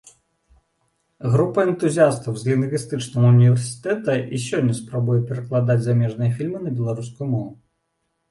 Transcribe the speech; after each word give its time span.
Група 1.33 1.65
энтузіястаў 1.65 2.33
з 2.43 2.47
лінгвістычнага 2.51 3.27
ўніверсітэта 3.35 4.11
і 4.37 4.41
сёння 4.47 4.73
спрабуе 4.79 5.17
перакладаць 5.33 5.79
замежныя 5.89 6.31
фільмы 6.39 6.57
на 6.63 6.71
беларускую 6.81 7.27
мову. 7.35 7.51